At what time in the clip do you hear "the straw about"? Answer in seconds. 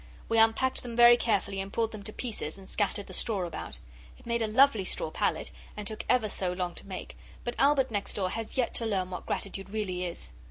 3.05-3.77